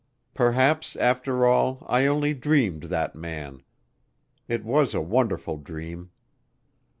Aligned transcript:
Perhaps 0.33 0.95
after 0.95 1.45
all 1.45 1.85
I 1.87 2.07
only 2.07 2.33
dreamed 2.33 2.85
that 2.85 3.13
man. 3.13 3.61
It 4.47 4.65
was 4.65 4.95
a 4.95 4.99
wonderful 4.99 5.57
dream." 5.57 6.09